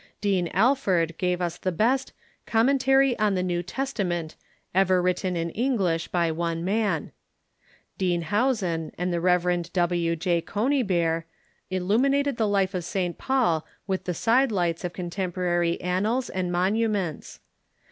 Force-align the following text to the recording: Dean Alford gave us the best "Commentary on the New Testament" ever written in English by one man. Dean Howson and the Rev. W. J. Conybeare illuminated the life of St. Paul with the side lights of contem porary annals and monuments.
Dean 0.19 0.47
Alford 0.47 1.15
gave 1.19 1.43
us 1.43 1.59
the 1.59 1.71
best 1.71 2.11
"Commentary 2.47 3.15
on 3.19 3.35
the 3.35 3.43
New 3.43 3.61
Testament" 3.61 4.35
ever 4.81 4.99
written 4.99 5.35
in 5.35 5.51
English 5.51 6.07
by 6.07 6.31
one 6.31 6.65
man. 6.65 7.11
Dean 7.99 8.23
Howson 8.23 8.91
and 8.97 9.13
the 9.13 9.21
Rev. 9.21 9.71
W. 9.71 10.15
J. 10.15 10.41
Conybeare 10.41 11.25
illuminated 11.69 12.37
the 12.37 12.47
life 12.47 12.73
of 12.73 12.83
St. 12.83 13.19
Paul 13.19 13.63
with 13.85 14.05
the 14.05 14.15
side 14.15 14.51
lights 14.51 14.83
of 14.83 14.91
contem 14.93 15.33
porary 15.33 15.77
annals 15.79 16.31
and 16.31 16.51
monuments. 16.51 17.39